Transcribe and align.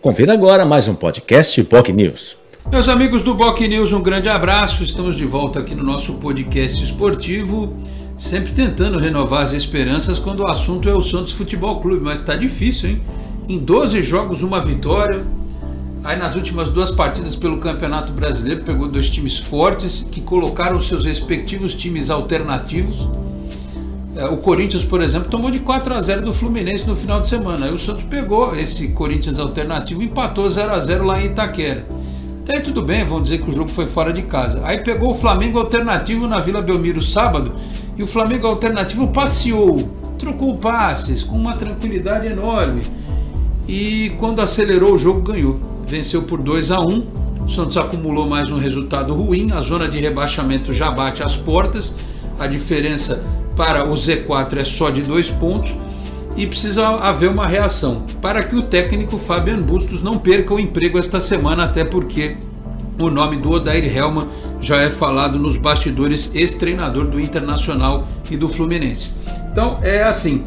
Confira 0.00 0.32
agora 0.32 0.64
mais 0.64 0.86
um 0.86 0.94
podcast 0.94 1.60
POC 1.64 1.92
News. 1.92 2.36
Meus 2.70 2.88
amigos 2.88 3.24
do 3.24 3.34
POC 3.34 3.66
News, 3.66 3.92
um 3.92 4.00
grande 4.00 4.28
abraço. 4.28 4.84
Estamos 4.84 5.16
de 5.16 5.24
volta 5.24 5.58
aqui 5.58 5.74
no 5.74 5.82
nosso 5.82 6.14
podcast 6.14 6.84
esportivo, 6.84 7.74
sempre 8.16 8.52
tentando 8.52 8.96
renovar 8.96 9.42
as 9.42 9.52
esperanças 9.52 10.16
quando 10.16 10.40
o 10.40 10.46
assunto 10.46 10.88
é 10.88 10.94
o 10.94 11.02
Santos 11.02 11.32
Futebol 11.32 11.80
Clube, 11.80 12.04
mas 12.04 12.20
está 12.20 12.36
difícil, 12.36 12.90
hein? 12.90 13.02
Em 13.48 13.58
12 13.58 14.00
jogos, 14.02 14.40
uma 14.40 14.60
vitória. 14.60 15.24
Aí 16.04 16.16
nas 16.16 16.36
últimas 16.36 16.70
duas 16.70 16.92
partidas 16.92 17.34
pelo 17.34 17.58
Campeonato 17.58 18.12
Brasileiro, 18.12 18.62
pegou 18.62 18.86
dois 18.86 19.10
times 19.10 19.36
fortes 19.36 20.06
que 20.12 20.20
colocaram 20.20 20.80
seus 20.80 21.04
respectivos 21.04 21.74
times 21.74 22.08
alternativos 22.08 23.08
o 24.26 24.36
Corinthians, 24.38 24.84
por 24.84 25.00
exemplo, 25.00 25.30
tomou 25.30 25.50
de 25.50 25.60
4 25.60 25.94
a 25.94 26.00
0 26.00 26.22
do 26.22 26.32
Fluminense 26.32 26.86
no 26.86 26.96
final 26.96 27.20
de 27.20 27.28
semana. 27.28 27.66
Aí 27.66 27.72
o 27.72 27.78
Santos 27.78 28.02
pegou 28.04 28.54
esse 28.56 28.88
Corinthians 28.88 29.38
alternativo 29.38 30.02
e 30.02 30.06
empatou 30.06 30.50
0 30.50 30.74
a 30.74 30.78
0 30.80 31.04
lá 31.04 31.22
em 31.22 31.26
Itaquera. 31.26 31.86
Até 32.42 32.60
tudo 32.60 32.82
bem, 32.82 33.04
vamos 33.04 33.24
dizer 33.24 33.42
que 33.42 33.48
o 33.48 33.52
jogo 33.52 33.70
foi 33.70 33.86
fora 33.86 34.12
de 34.12 34.22
casa. 34.22 34.60
Aí 34.64 34.78
pegou 34.78 35.10
o 35.10 35.14
Flamengo 35.14 35.58
alternativo 35.58 36.26
na 36.26 36.40
Vila 36.40 36.62
Belmiro 36.62 37.00
sábado 37.00 37.52
e 37.96 38.02
o 38.02 38.06
Flamengo 38.06 38.46
alternativo 38.46 39.06
passeou, 39.08 39.88
trocou 40.18 40.56
passes 40.56 41.22
com 41.22 41.36
uma 41.36 41.54
tranquilidade 41.54 42.26
enorme. 42.26 42.82
E 43.68 44.12
quando 44.18 44.40
acelerou 44.40 44.94
o 44.94 44.98
jogo 44.98 45.20
ganhou. 45.20 45.60
Venceu 45.86 46.22
por 46.22 46.40
2 46.40 46.70
a 46.70 46.80
1. 46.80 46.84
O 47.44 47.48
Santos 47.48 47.76
acumulou 47.76 48.26
mais 48.26 48.50
um 48.50 48.58
resultado 48.58 49.14
ruim, 49.14 49.52
a 49.52 49.60
zona 49.60 49.88
de 49.88 50.00
rebaixamento 50.00 50.72
já 50.72 50.90
bate 50.90 51.22
as 51.22 51.36
portas. 51.36 51.94
A 52.38 52.46
diferença 52.46 53.22
para 53.58 53.84
o 53.84 53.94
Z4 53.94 54.58
é 54.58 54.64
só 54.64 54.88
de 54.88 55.02
dois 55.02 55.28
pontos 55.28 55.74
e 56.36 56.46
precisa 56.46 56.86
haver 56.86 57.28
uma 57.28 57.44
reação 57.44 58.04
para 58.22 58.44
que 58.44 58.54
o 58.54 58.62
técnico 58.62 59.18
Fabian 59.18 59.60
Bustos 59.60 60.00
não 60.00 60.16
perca 60.16 60.54
o 60.54 60.60
emprego 60.60 60.96
esta 60.96 61.18
semana, 61.18 61.64
até 61.64 61.84
porque 61.84 62.36
o 62.96 63.10
nome 63.10 63.36
do 63.36 63.50
Odair 63.50 63.84
Helman 63.84 64.28
já 64.60 64.76
é 64.76 64.88
falado 64.88 65.40
nos 65.40 65.56
bastidores 65.56 66.30
ex-treinador 66.36 67.08
do 67.08 67.18
Internacional 67.18 68.06
e 68.30 68.36
do 68.36 68.48
Fluminense. 68.48 69.14
Então 69.50 69.80
é 69.82 70.04
assim, 70.04 70.44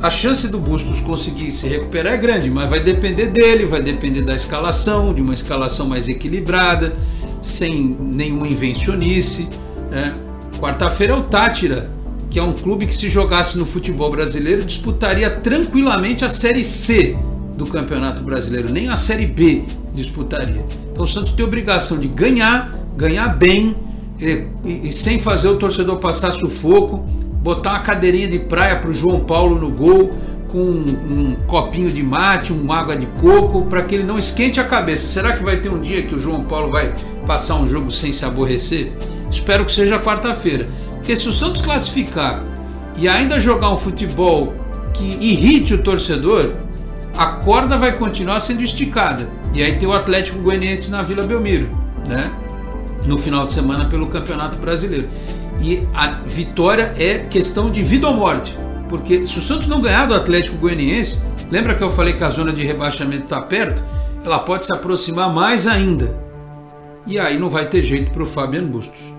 a 0.00 0.08
chance 0.08 0.48
do 0.48 0.58
Bustos 0.58 1.02
conseguir 1.02 1.52
se 1.52 1.68
recuperar 1.68 2.14
é 2.14 2.16
grande, 2.16 2.50
mas 2.50 2.70
vai 2.70 2.80
depender 2.80 3.26
dele, 3.26 3.66
vai 3.66 3.82
depender 3.82 4.22
da 4.22 4.34
escalação, 4.34 5.12
de 5.12 5.20
uma 5.20 5.34
escalação 5.34 5.86
mais 5.86 6.08
equilibrada, 6.08 6.94
sem 7.42 7.94
nenhuma 8.00 8.48
invencionice. 8.48 9.50
Né? 9.90 10.14
Quarta-feira 10.58 11.12
é 11.12 11.16
o 11.16 11.24
Tátira, 11.24 11.90
que 12.34 12.40
é 12.40 12.42
um 12.42 12.52
clube 12.52 12.84
que 12.84 12.94
se 12.96 13.08
jogasse 13.08 13.56
no 13.56 13.64
futebol 13.64 14.10
brasileiro 14.10 14.64
disputaria 14.64 15.30
tranquilamente 15.30 16.24
a 16.24 16.28
Série 16.28 16.64
C 16.64 17.16
do 17.56 17.64
Campeonato 17.64 18.24
Brasileiro, 18.24 18.72
nem 18.72 18.88
a 18.88 18.96
Série 18.96 19.24
B 19.24 19.62
disputaria. 19.94 20.66
Então 20.90 21.04
o 21.04 21.06
Santos 21.06 21.30
tem 21.30 21.44
obrigação 21.44 21.96
de 21.96 22.08
ganhar, 22.08 22.76
ganhar 22.96 23.28
bem 23.28 23.76
e, 24.18 24.48
e, 24.64 24.88
e 24.88 24.92
sem 24.92 25.20
fazer 25.20 25.46
o 25.46 25.56
torcedor 25.58 25.98
passar 25.98 26.32
sufoco, 26.32 27.06
botar 27.40 27.70
uma 27.70 27.82
cadeirinha 27.82 28.26
de 28.26 28.40
praia 28.40 28.80
para 28.80 28.90
o 28.90 28.92
João 28.92 29.20
Paulo 29.20 29.56
no 29.56 29.70
gol, 29.70 30.18
com 30.48 30.58
um, 30.58 30.88
um, 31.08 31.36
copinho 31.46 31.92
de 31.92 32.02
mate, 32.02 32.52
uma 32.52 32.78
água 32.78 32.96
de 32.96 33.06
coco, 33.20 33.66
para 33.66 33.84
que 33.84 33.94
ele 33.94 34.02
não 34.02 34.18
esquente 34.18 34.58
a 34.58 34.64
cabeça. 34.64 35.06
Será 35.06 35.36
que 35.36 35.44
vai 35.44 35.58
ter 35.58 35.68
um 35.68 35.80
dia 35.80 36.02
que 36.02 36.16
o 36.16 36.18
João 36.18 36.42
Paulo 36.42 36.72
vai 36.72 36.92
passar 37.24 37.54
um 37.54 37.68
jogo 37.68 37.92
sem 37.92 38.12
se 38.12 38.24
aborrecer? 38.24 38.90
Espero 39.30 39.64
que 39.64 39.70
seja 39.70 40.00
quarta-feira. 40.00 40.68
Porque 41.04 41.16
se 41.16 41.28
o 41.28 41.32
Santos 41.34 41.60
classificar 41.60 42.42
e 42.96 43.06
ainda 43.06 43.38
jogar 43.38 43.70
um 43.70 43.76
futebol 43.76 44.54
que 44.94 45.18
irrite 45.20 45.74
o 45.74 45.82
torcedor, 45.82 46.52
a 47.14 47.26
corda 47.26 47.76
vai 47.76 47.98
continuar 47.98 48.40
sendo 48.40 48.62
esticada. 48.62 49.28
E 49.52 49.62
aí 49.62 49.76
tem 49.76 49.86
o 49.86 49.92
Atlético 49.92 50.38
Goianiense 50.38 50.90
na 50.90 51.02
Vila 51.02 51.22
Belmiro, 51.22 51.68
né? 52.08 52.32
No 53.04 53.18
final 53.18 53.44
de 53.44 53.52
semana 53.52 53.84
pelo 53.84 54.06
Campeonato 54.06 54.56
Brasileiro. 54.58 55.06
E 55.60 55.86
a 55.92 56.20
vitória 56.26 56.94
é 56.96 57.18
questão 57.18 57.70
de 57.70 57.82
vida 57.82 58.08
ou 58.08 58.14
morte. 58.14 58.56
Porque 58.88 59.26
se 59.26 59.38
o 59.38 59.42
Santos 59.42 59.68
não 59.68 59.82
ganhar 59.82 60.06
do 60.06 60.14
Atlético 60.14 60.56
Goianiense, 60.56 61.20
lembra 61.50 61.74
que 61.74 61.84
eu 61.84 61.90
falei 61.90 62.14
que 62.14 62.24
a 62.24 62.30
zona 62.30 62.50
de 62.50 62.64
rebaixamento 62.64 63.24
está 63.24 63.42
perto? 63.42 63.84
Ela 64.24 64.38
pode 64.38 64.64
se 64.64 64.72
aproximar 64.72 65.30
mais 65.30 65.66
ainda. 65.66 66.18
E 67.06 67.18
aí 67.18 67.38
não 67.38 67.50
vai 67.50 67.68
ter 67.68 67.82
jeito 67.82 68.10
para 68.10 68.22
o 68.22 68.26
Fabiano 68.26 68.68
Bustos 68.68 69.14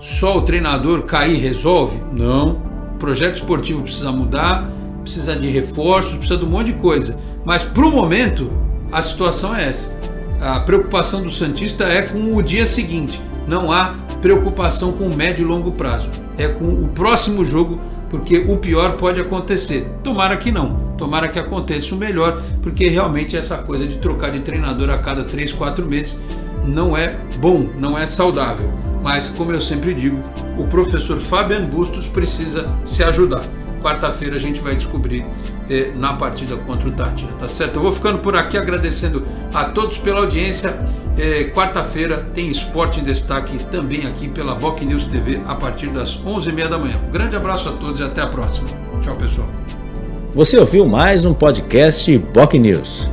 só 0.00 0.38
o 0.38 0.42
treinador 0.42 1.02
cair 1.02 1.36
resolve? 1.36 2.00
Não. 2.12 2.60
O 2.94 2.98
projeto 2.98 3.36
esportivo 3.36 3.82
precisa 3.82 4.12
mudar, 4.12 4.70
precisa 5.02 5.36
de 5.36 5.48
reforços, 5.48 6.14
precisa 6.14 6.38
de 6.38 6.44
um 6.44 6.48
monte 6.48 6.72
de 6.72 6.74
coisa. 6.74 7.18
Mas 7.44 7.64
para 7.64 7.86
o 7.86 7.90
momento, 7.90 8.50
a 8.92 9.00
situação 9.02 9.54
é 9.54 9.68
essa. 9.68 9.96
A 10.40 10.60
preocupação 10.60 11.22
do 11.22 11.32
Santista 11.32 11.84
é 11.84 12.02
com 12.02 12.36
o 12.36 12.42
dia 12.42 12.64
seguinte. 12.64 13.20
Não 13.46 13.72
há 13.72 13.94
preocupação 14.20 14.92
com 14.92 15.04
o 15.04 15.16
médio 15.16 15.42
e 15.42 15.48
longo 15.48 15.72
prazo. 15.72 16.08
É 16.36 16.46
com 16.48 16.66
o 16.66 16.88
próximo 16.88 17.44
jogo, 17.44 17.80
porque 18.10 18.38
o 18.38 18.56
pior 18.56 18.92
pode 18.96 19.20
acontecer. 19.20 19.86
Tomara 20.02 20.36
que 20.36 20.52
não. 20.52 20.88
Tomara 20.96 21.28
que 21.28 21.38
aconteça 21.38 21.94
o 21.94 21.98
melhor, 21.98 22.42
porque 22.62 22.88
realmente 22.88 23.36
essa 23.36 23.58
coisa 23.58 23.86
de 23.86 23.96
trocar 23.96 24.30
de 24.30 24.40
treinador 24.40 24.90
a 24.90 24.98
cada 24.98 25.24
3, 25.24 25.52
4 25.52 25.86
meses 25.86 26.18
não 26.64 26.96
é 26.96 27.16
bom, 27.40 27.68
não 27.78 27.96
é 27.96 28.04
saudável. 28.04 28.68
Mas, 29.08 29.30
como 29.30 29.52
eu 29.52 29.60
sempre 29.60 29.94
digo, 29.94 30.22
o 30.58 30.66
professor 30.66 31.18
Fabian 31.18 31.64
Bustos 31.64 32.06
precisa 32.06 32.70
se 32.84 33.02
ajudar. 33.02 33.40
Quarta-feira 33.80 34.36
a 34.36 34.38
gente 34.38 34.60
vai 34.60 34.76
descobrir 34.76 35.24
eh, 35.70 35.92
na 35.94 36.12
partida 36.12 36.58
contra 36.58 36.90
o 36.90 36.92
Tátira, 36.92 37.32
tá 37.32 37.48
certo? 37.48 37.76
Eu 37.76 37.80
vou 37.80 37.90
ficando 37.90 38.18
por 38.18 38.36
aqui 38.36 38.58
agradecendo 38.58 39.26
a 39.54 39.64
todos 39.64 39.96
pela 39.96 40.20
audiência. 40.20 40.78
Eh, 41.16 41.50
Quarta-feira 41.54 42.28
tem 42.34 42.50
Esporte 42.50 43.00
em 43.00 43.02
Destaque 43.02 43.56
também 43.68 44.06
aqui 44.06 44.28
pela 44.28 44.54
Boc 44.54 44.82
News 44.82 45.06
TV 45.06 45.40
a 45.46 45.54
partir 45.54 45.86
das 45.86 46.22
11h30 46.22 46.68
da 46.68 46.76
manhã. 46.76 47.00
Um 47.08 47.10
grande 47.10 47.34
abraço 47.34 47.70
a 47.70 47.72
todos 47.72 48.00
e 48.00 48.04
até 48.04 48.20
a 48.20 48.26
próxima. 48.26 48.68
Tchau, 49.00 49.16
pessoal. 49.16 49.48
Você 50.34 50.58
ouviu 50.58 50.84
mais 50.84 51.24
um 51.24 51.32
podcast 51.32 52.18
Boc 52.18 52.52
News. 52.52 53.08